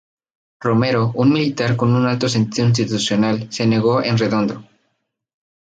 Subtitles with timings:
[0.61, 4.67] Romero, un militar con un alto sentido institucional, se negó en redondo.